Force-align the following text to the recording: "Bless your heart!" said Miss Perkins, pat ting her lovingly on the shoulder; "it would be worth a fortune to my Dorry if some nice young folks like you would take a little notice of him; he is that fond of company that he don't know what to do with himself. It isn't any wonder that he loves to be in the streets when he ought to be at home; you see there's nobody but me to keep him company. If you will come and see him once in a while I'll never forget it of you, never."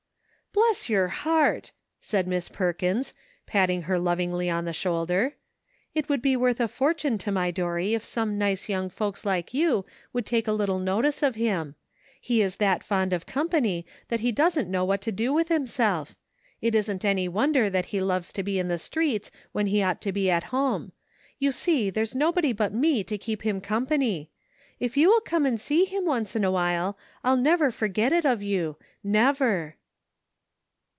"Bless 0.53 0.89
your 0.89 1.07
heart!" 1.07 1.71
said 2.01 2.27
Miss 2.27 2.49
Perkins, 2.49 3.13
pat 3.45 3.69
ting 3.69 3.83
her 3.83 3.97
lovingly 3.97 4.49
on 4.49 4.65
the 4.65 4.73
shoulder; 4.73 5.35
"it 5.95 6.09
would 6.09 6.21
be 6.21 6.35
worth 6.35 6.59
a 6.59 6.67
fortune 6.67 7.17
to 7.19 7.31
my 7.31 7.51
Dorry 7.51 7.93
if 7.93 8.03
some 8.03 8.37
nice 8.37 8.67
young 8.67 8.89
folks 8.89 9.23
like 9.25 9.53
you 9.53 9.85
would 10.11 10.25
take 10.25 10.49
a 10.49 10.53
little 10.53 10.77
notice 10.77 11.23
of 11.23 11.35
him; 11.35 11.75
he 12.19 12.41
is 12.41 12.57
that 12.57 12.83
fond 12.83 13.13
of 13.13 13.25
company 13.25 13.85
that 14.09 14.19
he 14.19 14.33
don't 14.33 14.67
know 14.67 14.83
what 14.83 14.99
to 15.03 15.11
do 15.13 15.31
with 15.31 15.47
himself. 15.47 16.15
It 16.59 16.75
isn't 16.75 17.05
any 17.05 17.29
wonder 17.29 17.69
that 17.69 17.87
he 17.87 18.01
loves 18.01 18.33
to 18.33 18.43
be 18.43 18.59
in 18.59 18.67
the 18.67 18.77
streets 18.77 19.31
when 19.53 19.67
he 19.67 19.81
ought 19.81 20.01
to 20.01 20.11
be 20.11 20.29
at 20.29 20.45
home; 20.45 20.91
you 21.39 21.53
see 21.53 21.89
there's 21.89 22.13
nobody 22.13 22.51
but 22.51 22.73
me 22.73 23.05
to 23.05 23.17
keep 23.17 23.43
him 23.43 23.61
company. 23.61 24.29
If 24.81 24.97
you 24.97 25.07
will 25.07 25.21
come 25.21 25.45
and 25.45 25.59
see 25.59 25.85
him 25.85 26.03
once 26.03 26.35
in 26.35 26.43
a 26.43 26.51
while 26.51 26.97
I'll 27.23 27.37
never 27.37 27.71
forget 27.71 28.11
it 28.11 28.25
of 28.25 28.41
you, 28.43 28.75
never." 29.01 29.77